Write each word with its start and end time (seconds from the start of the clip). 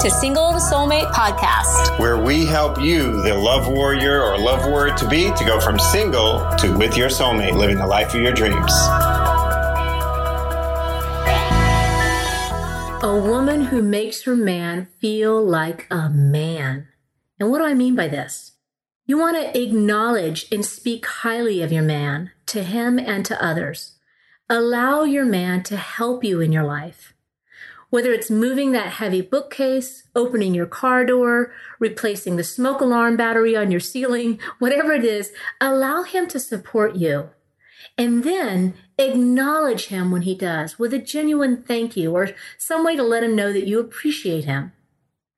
to 0.00 0.10
Single 0.10 0.54
Soulmate 0.54 1.10
Podcast, 1.12 1.98
where 1.98 2.16
we 2.16 2.46
help 2.46 2.80
you, 2.80 3.20
the 3.20 3.34
love 3.34 3.68
warrior 3.68 4.22
or 4.22 4.38
love 4.38 4.64
warrior 4.64 4.96
to 4.96 5.06
be, 5.06 5.30
to 5.32 5.44
go 5.44 5.60
from 5.60 5.78
single 5.78 6.38
to 6.56 6.74
with 6.78 6.96
your 6.96 7.10
soulmate, 7.10 7.54
living 7.54 7.76
the 7.76 7.86
life 7.86 8.14
of 8.14 8.22
your 8.22 8.32
dreams. 8.32 8.72
A 13.02 13.28
woman 13.28 13.66
who 13.66 13.82
makes 13.82 14.22
her 14.22 14.34
man 14.34 14.88
feel 15.00 15.44
like 15.44 15.86
a 15.90 16.08
man. 16.08 16.88
And 17.38 17.50
what 17.50 17.58
do 17.58 17.66
I 17.66 17.74
mean 17.74 17.94
by 17.94 18.08
this? 18.08 18.52
You 19.04 19.18
want 19.18 19.36
to 19.36 19.62
acknowledge 19.62 20.46
and 20.50 20.64
speak 20.64 21.04
highly 21.04 21.60
of 21.60 21.72
your 21.72 21.82
man 21.82 22.30
to 22.46 22.62
him 22.62 22.98
and 22.98 23.26
to 23.26 23.44
others. 23.44 23.98
Allow 24.48 25.02
your 25.02 25.26
man 25.26 25.62
to 25.64 25.76
help 25.76 26.24
you 26.24 26.40
in 26.40 26.52
your 26.52 26.64
life. 26.64 27.12
Whether 27.90 28.12
it's 28.12 28.30
moving 28.30 28.72
that 28.72 28.92
heavy 28.94 29.20
bookcase, 29.20 30.04
opening 30.14 30.54
your 30.54 30.66
car 30.66 31.04
door, 31.04 31.52
replacing 31.78 32.36
the 32.36 32.44
smoke 32.44 32.80
alarm 32.80 33.16
battery 33.16 33.56
on 33.56 33.70
your 33.70 33.80
ceiling, 33.80 34.38
whatever 34.58 34.92
it 34.92 35.04
is, 35.04 35.32
allow 35.60 36.04
him 36.04 36.26
to 36.28 36.40
support 36.40 36.96
you. 36.96 37.30
And 37.98 38.24
then 38.24 38.74
acknowledge 38.98 39.86
him 39.86 40.10
when 40.10 40.22
he 40.22 40.34
does 40.34 40.78
with 40.78 40.94
a 40.94 40.98
genuine 40.98 41.62
thank 41.62 41.96
you 41.96 42.14
or 42.14 42.30
some 42.56 42.84
way 42.84 42.96
to 42.96 43.02
let 43.02 43.24
him 43.24 43.34
know 43.34 43.52
that 43.52 43.66
you 43.66 43.80
appreciate 43.80 44.44
him. 44.44 44.72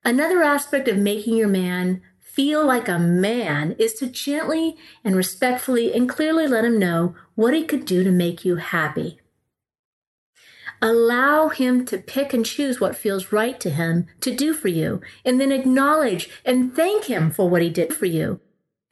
Another 0.05 0.43
aspect 0.43 0.87
of 0.87 0.97
making 0.97 1.35
your 1.35 1.47
man 1.47 2.01
feel 2.19 2.65
like 2.65 2.87
a 2.87 2.99
man 2.99 3.75
is 3.79 3.93
to 3.93 4.07
gently 4.07 4.75
and 5.03 5.15
respectfully 5.15 5.93
and 5.93 6.09
clearly 6.09 6.47
let 6.47 6.65
him 6.65 6.77
know 6.77 7.15
what 7.35 7.53
he 7.53 7.63
could 7.63 7.85
do 7.85 8.03
to 8.03 8.11
make 8.11 8.43
you 8.43 8.57
happy. 8.57 9.19
Allow 10.81 11.49
him 11.49 11.85
to 11.85 11.97
pick 11.97 12.33
and 12.33 12.45
choose 12.45 12.79
what 12.79 12.95
feels 12.95 13.31
right 13.31 13.59
to 13.59 13.69
him 13.69 14.07
to 14.21 14.35
do 14.35 14.53
for 14.53 14.67
you, 14.67 15.01
and 15.23 15.39
then 15.39 15.51
acknowledge 15.51 16.29
and 16.45 16.75
thank 16.75 17.05
him 17.05 17.31
for 17.31 17.49
what 17.49 17.61
he 17.61 17.69
did 17.69 17.93
for 17.93 18.05
you. 18.05 18.39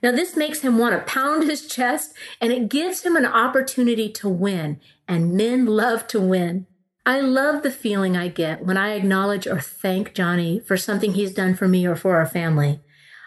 Now, 0.01 0.11
this 0.11 0.35
makes 0.35 0.61
him 0.61 0.77
want 0.77 0.95
to 0.95 1.11
pound 1.11 1.43
his 1.43 1.67
chest 1.67 2.13
and 2.39 2.51
it 2.51 2.69
gives 2.69 3.03
him 3.03 3.15
an 3.15 3.25
opportunity 3.25 4.09
to 4.13 4.29
win, 4.29 4.79
and 5.07 5.33
men 5.33 5.65
love 5.65 6.07
to 6.07 6.19
win. 6.19 6.65
I 7.05 7.19
love 7.19 7.63
the 7.63 7.71
feeling 7.71 8.15
I 8.15 8.27
get 8.27 8.63
when 8.65 8.77
I 8.77 8.93
acknowledge 8.93 9.47
or 9.47 9.59
thank 9.59 10.13
Johnny 10.13 10.59
for 10.59 10.77
something 10.77 11.13
he's 11.13 11.33
done 11.33 11.55
for 11.55 11.67
me 11.67 11.85
or 11.87 11.95
for 11.95 12.15
our 12.15 12.27
family. 12.27 12.79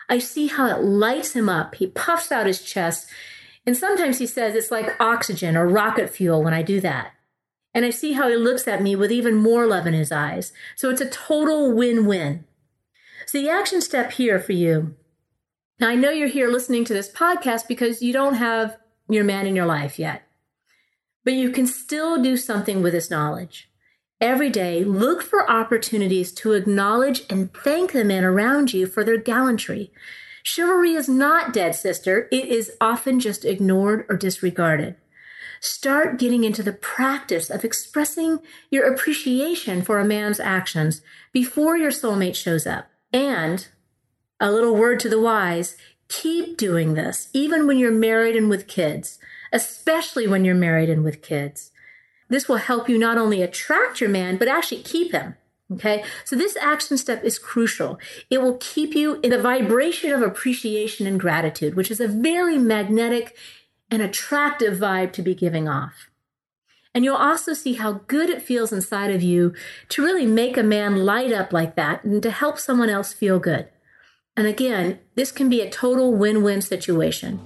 I 0.08 0.18
see 0.18 0.46
how 0.46 0.68
it 0.68 0.82
lights 0.82 1.32
him 1.34 1.48
up. 1.48 1.74
He 1.76 1.86
puffs 1.86 2.30
out 2.30 2.46
his 2.46 2.62
chest. 2.62 3.08
And 3.66 3.76
sometimes 3.76 4.18
he 4.18 4.26
says 4.26 4.54
it's 4.54 4.70
like 4.70 5.00
oxygen 5.00 5.56
or 5.56 5.66
rocket 5.66 6.10
fuel 6.10 6.42
when 6.42 6.54
I 6.54 6.62
do 6.62 6.80
that. 6.82 7.12
And 7.74 7.84
I 7.84 7.90
see 7.90 8.12
how 8.12 8.28
he 8.28 8.36
looks 8.36 8.68
at 8.68 8.82
me 8.82 8.94
with 8.94 9.10
even 9.10 9.34
more 9.34 9.66
love 9.66 9.86
in 9.86 9.94
his 9.94 10.12
eyes. 10.12 10.52
So 10.76 10.90
it's 10.90 11.00
a 11.00 11.10
total 11.10 11.72
win 11.72 12.06
win. 12.06 12.44
So 13.26 13.38
the 13.38 13.48
action 13.48 13.80
step 13.80 14.12
here 14.12 14.38
for 14.38 14.52
you. 14.52 14.94
Now, 15.80 15.88
I 15.88 15.96
know 15.96 16.10
you're 16.10 16.28
here 16.28 16.48
listening 16.48 16.84
to 16.84 16.94
this 16.94 17.10
podcast 17.10 17.66
because 17.66 18.00
you 18.00 18.12
don't 18.12 18.34
have 18.34 18.76
your 19.08 19.24
man 19.24 19.46
in 19.46 19.56
your 19.56 19.66
life 19.66 19.98
yet, 19.98 20.22
but 21.24 21.34
you 21.34 21.50
can 21.50 21.66
still 21.66 22.22
do 22.22 22.36
something 22.36 22.80
with 22.80 22.92
this 22.92 23.10
knowledge. 23.10 23.68
Every 24.20 24.50
day, 24.50 24.84
look 24.84 25.20
for 25.20 25.50
opportunities 25.50 26.32
to 26.34 26.52
acknowledge 26.52 27.22
and 27.28 27.52
thank 27.52 27.92
the 27.92 28.04
men 28.04 28.24
around 28.24 28.72
you 28.72 28.86
for 28.86 29.02
their 29.04 29.18
gallantry. 29.18 29.90
Chivalry 30.44 30.92
is 30.92 31.08
not 31.08 31.52
dead, 31.52 31.74
sister. 31.74 32.28
It 32.30 32.46
is 32.46 32.72
often 32.80 33.18
just 33.18 33.44
ignored 33.44 34.06
or 34.08 34.16
disregarded. 34.16 34.94
Start 35.64 36.18
getting 36.18 36.44
into 36.44 36.62
the 36.62 36.74
practice 36.74 37.48
of 37.48 37.64
expressing 37.64 38.40
your 38.70 38.84
appreciation 38.84 39.80
for 39.80 39.98
a 39.98 40.04
man's 40.04 40.38
actions 40.38 41.00
before 41.32 41.74
your 41.74 41.90
soulmate 41.90 42.36
shows 42.36 42.66
up. 42.66 42.90
And 43.14 43.66
a 44.38 44.52
little 44.52 44.76
word 44.76 45.00
to 45.00 45.08
the 45.08 45.18
wise 45.18 45.78
keep 46.08 46.58
doing 46.58 46.92
this, 46.92 47.30
even 47.32 47.66
when 47.66 47.78
you're 47.78 47.90
married 47.90 48.36
and 48.36 48.50
with 48.50 48.66
kids, 48.66 49.18
especially 49.54 50.26
when 50.26 50.44
you're 50.44 50.54
married 50.54 50.90
and 50.90 51.02
with 51.02 51.22
kids. 51.22 51.70
This 52.28 52.46
will 52.46 52.56
help 52.56 52.86
you 52.86 52.98
not 52.98 53.16
only 53.16 53.40
attract 53.40 54.02
your 54.02 54.10
man, 54.10 54.36
but 54.36 54.48
actually 54.48 54.82
keep 54.82 55.12
him. 55.12 55.34
Okay. 55.72 56.04
So 56.26 56.36
this 56.36 56.58
action 56.58 56.98
step 56.98 57.24
is 57.24 57.38
crucial. 57.38 57.98
It 58.28 58.42
will 58.42 58.58
keep 58.58 58.94
you 58.94 59.18
in 59.22 59.32
a 59.32 59.40
vibration 59.40 60.12
of 60.12 60.20
appreciation 60.20 61.06
and 61.06 61.18
gratitude, 61.18 61.74
which 61.74 61.90
is 61.90 62.00
a 62.00 62.08
very 62.08 62.58
magnetic 62.58 63.34
and 63.94 64.02
attractive 64.02 64.76
vibe 64.76 65.12
to 65.12 65.22
be 65.22 65.36
giving 65.36 65.68
off. 65.68 66.10
And 66.96 67.04
you'll 67.04 67.14
also 67.14 67.52
see 67.52 67.74
how 67.74 68.00
good 68.08 68.28
it 68.28 68.42
feels 68.42 68.72
inside 68.72 69.12
of 69.12 69.22
you 69.22 69.54
to 69.90 70.02
really 70.02 70.26
make 70.26 70.56
a 70.56 70.64
man 70.64 71.04
light 71.04 71.32
up 71.32 71.52
like 71.52 71.76
that 71.76 72.02
and 72.02 72.20
to 72.24 72.32
help 72.32 72.58
someone 72.58 72.90
else 72.90 73.12
feel 73.12 73.38
good. 73.38 73.68
And 74.36 74.48
again, 74.48 74.98
this 75.14 75.30
can 75.30 75.48
be 75.48 75.60
a 75.60 75.70
total 75.70 76.12
win 76.12 76.42
win 76.42 76.60
situation. 76.60 77.38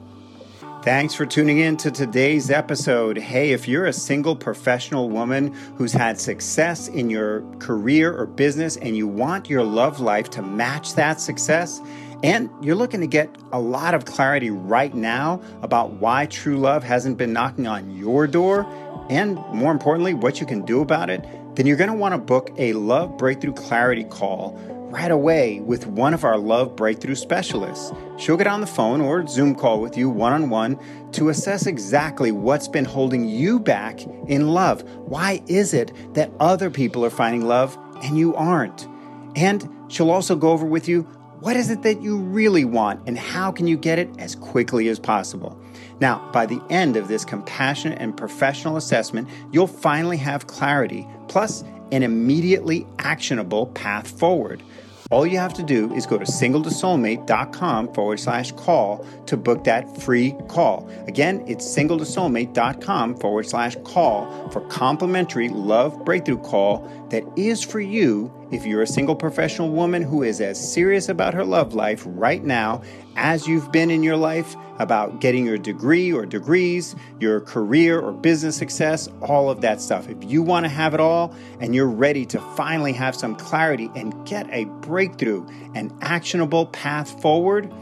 Thanks 0.80 1.12
for 1.12 1.26
tuning 1.26 1.58
in 1.58 1.76
to 1.78 1.90
today's 1.90 2.50
episode. 2.50 3.18
Hey, 3.18 3.50
if 3.50 3.68
you're 3.68 3.84
a 3.84 3.92
single 3.92 4.34
professional 4.34 5.10
woman 5.10 5.52
who's 5.76 5.92
had 5.92 6.18
success 6.18 6.88
in 6.88 7.10
your 7.10 7.42
career 7.58 8.16
or 8.16 8.24
business 8.24 8.78
and 8.78 8.96
you 8.96 9.06
want 9.06 9.50
your 9.50 9.64
love 9.64 10.00
life 10.00 10.30
to 10.30 10.40
match 10.40 10.94
that 10.94 11.20
success, 11.20 11.82
and 12.22 12.50
you're 12.60 12.74
looking 12.74 13.00
to 13.00 13.06
get 13.06 13.34
a 13.52 13.60
lot 13.60 13.94
of 13.94 14.04
clarity 14.04 14.50
right 14.50 14.94
now 14.94 15.40
about 15.62 15.92
why 15.92 16.26
true 16.26 16.56
love 16.56 16.82
hasn't 16.82 17.16
been 17.16 17.32
knocking 17.32 17.66
on 17.66 17.96
your 17.96 18.26
door, 18.26 18.66
and 19.08 19.36
more 19.52 19.72
importantly, 19.72 20.14
what 20.14 20.40
you 20.40 20.46
can 20.46 20.64
do 20.64 20.80
about 20.80 21.10
it, 21.10 21.24
then 21.54 21.66
you're 21.66 21.76
going 21.76 21.90
to 21.90 21.96
want 21.96 22.14
to 22.14 22.18
book 22.18 22.50
a 22.58 22.72
Love 22.74 23.16
Breakthrough 23.16 23.52
Clarity 23.52 24.04
call 24.04 24.58
right 24.90 25.10
away 25.10 25.60
with 25.60 25.86
one 25.86 26.14
of 26.14 26.24
our 26.24 26.38
Love 26.38 26.74
Breakthrough 26.74 27.14
specialists. 27.14 27.92
She'll 28.16 28.36
get 28.36 28.46
on 28.46 28.60
the 28.60 28.66
phone 28.66 29.00
or 29.00 29.26
Zoom 29.26 29.54
call 29.54 29.80
with 29.80 29.96
you 29.96 30.08
one 30.08 30.32
on 30.32 30.50
one 30.50 30.78
to 31.12 31.28
assess 31.28 31.66
exactly 31.66 32.32
what's 32.32 32.68
been 32.68 32.84
holding 32.84 33.28
you 33.28 33.60
back 33.60 34.02
in 34.28 34.48
love. 34.48 34.82
Why 35.06 35.42
is 35.46 35.74
it 35.74 35.92
that 36.14 36.30
other 36.40 36.70
people 36.70 37.04
are 37.04 37.10
finding 37.10 37.46
love 37.46 37.78
and 38.02 38.18
you 38.18 38.34
aren't? 38.34 38.88
And 39.36 39.68
she'll 39.88 40.10
also 40.10 40.36
go 40.36 40.50
over 40.50 40.66
with 40.66 40.88
you 40.88 41.06
what 41.40 41.56
is 41.56 41.70
it 41.70 41.82
that 41.82 42.02
you 42.02 42.18
really 42.18 42.64
want 42.64 43.00
and 43.06 43.16
how 43.16 43.52
can 43.52 43.66
you 43.66 43.76
get 43.76 43.98
it 43.98 44.10
as 44.18 44.34
quickly 44.34 44.88
as 44.88 44.98
possible. 44.98 45.58
Now, 46.00 46.28
by 46.32 46.46
the 46.46 46.60
end 46.70 46.96
of 46.96 47.08
this 47.08 47.24
compassionate 47.24 48.00
and 48.00 48.16
professional 48.16 48.76
assessment, 48.76 49.28
you'll 49.52 49.66
finally 49.66 50.16
have 50.16 50.46
clarity, 50.46 51.06
plus 51.28 51.62
an 51.92 52.02
immediately 52.02 52.86
actionable 52.98 53.66
path 53.68 54.08
forward. 54.18 54.62
All 55.10 55.26
you 55.26 55.38
have 55.38 55.54
to 55.54 55.62
do 55.62 55.92
is 55.94 56.04
go 56.04 56.18
to 56.18 56.24
singletosoulmate.com 56.26 57.94
forward 57.94 58.20
slash 58.20 58.52
call 58.52 59.06
to 59.24 59.38
book 59.38 59.64
that 59.64 60.02
free 60.02 60.34
call. 60.48 60.86
Again, 61.06 61.42
it's 61.46 61.64
singletosoulmate.com 61.64 63.16
forward 63.16 63.48
slash 63.48 63.76
call 63.84 64.50
for 64.50 64.60
complimentary 64.68 65.48
love 65.48 66.04
breakthrough 66.04 66.38
call 66.38 66.86
that 67.10 67.24
is 67.36 67.62
for 67.62 67.80
you 67.80 68.30
if 68.50 68.64
you're 68.64 68.82
a 68.82 68.86
single 68.86 69.14
professional 69.14 69.70
woman 69.70 70.02
who 70.02 70.22
is 70.22 70.40
as 70.40 70.72
serious 70.72 71.08
about 71.08 71.34
her 71.34 71.44
love 71.44 71.74
life 71.74 72.02
right 72.06 72.42
now 72.42 72.82
as 73.16 73.46
you've 73.46 73.70
been 73.72 73.90
in 73.90 74.02
your 74.02 74.16
life 74.16 74.56
about 74.78 75.20
getting 75.20 75.44
your 75.44 75.58
degree 75.58 76.12
or 76.12 76.24
degrees, 76.24 76.94
your 77.20 77.40
career 77.40 78.00
or 78.00 78.12
business 78.12 78.56
success, 78.56 79.08
all 79.20 79.50
of 79.50 79.60
that 79.60 79.80
stuff. 79.80 80.08
If 80.08 80.24
you 80.24 80.42
want 80.42 80.64
to 80.64 80.70
have 80.70 80.94
it 80.94 81.00
all 81.00 81.34
and 81.60 81.74
you're 81.74 81.88
ready 81.88 82.24
to 82.26 82.40
finally 82.56 82.92
have 82.92 83.14
some 83.14 83.34
clarity 83.34 83.90
and 83.94 84.26
get 84.26 84.48
a 84.50 84.64
breakthrough, 84.64 85.46
an 85.74 85.96
actionable 86.00 86.66
path 86.66 87.20
forward, 87.20 87.72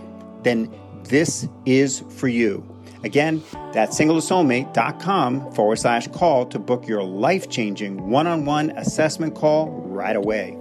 then 0.43 0.75
this 1.05 1.47
is 1.65 2.00
for 2.16 2.28
you. 2.28 2.66
Again, 3.05 3.43
that's 3.72 3.97
singletosoulmate.com 3.99 5.53
forward 5.53 5.76
slash 5.76 6.09
call 6.09 6.47
to 6.47 6.59
book 6.59 6.88
your 6.88 7.05
life 7.05 7.49
changing 7.49 8.11
one 8.11 8.26
on 8.26 8.44
one 8.44 8.70
assessment 8.70 9.35
call 9.35 9.69
right 9.96 10.14
away. 10.16 10.56